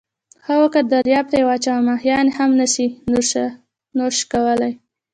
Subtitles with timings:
[0.43, 2.85] ښه وکړه درياب ته یې واچوه، ماهيان يې هم نسي
[3.97, 4.73] نوش کولای.